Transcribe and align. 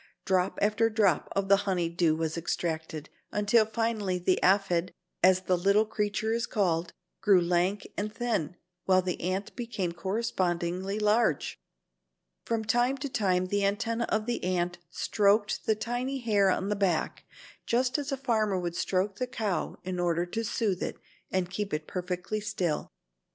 Drop 0.25 0.57
after 0.63 0.89
drop 0.89 1.29
of 1.35 1.47
the 1.47 1.57
honey 1.69 1.87
dew 1.87 2.15
was 2.15 2.35
extracted, 2.35 3.07
until 3.31 3.67
finally 3.67 4.17
the 4.17 4.41
aphid, 4.41 4.91
as 5.21 5.41
the 5.41 5.55
little 5.55 5.85
creature 5.85 6.33
is 6.33 6.47
called, 6.47 6.91
grew 7.21 7.39
lank 7.39 7.85
and 7.95 8.11
thin, 8.11 8.55
while 8.85 9.03
the 9.03 9.21
ant 9.21 9.55
became 9.55 9.91
correspondingly 9.91 10.97
large. 10.97 11.59
From 12.45 12.65
time 12.65 12.97
to 12.97 13.09
time 13.09 13.45
the 13.45 13.63
antennae 13.63 14.05
of 14.09 14.25
the 14.25 14.43
ant 14.43 14.79
stroked 14.89 15.67
the 15.67 15.75
tiny 15.75 16.17
hair 16.17 16.49
on 16.49 16.69
the 16.69 16.75
back, 16.75 17.23
just 17.67 17.99
as 17.99 18.11
a 18.11 18.17
farmer 18.17 18.57
would 18.57 18.75
stroke 18.75 19.17
the 19.17 19.27
cow 19.27 19.77
in 19.83 19.99
order 19.99 20.25
to 20.25 20.43
soothe 20.43 20.81
it 20.81 20.97
and 21.29 21.51
keep 21.51 21.75
it 21.75 21.85
perfectly 21.85 22.39
still. 22.39 22.89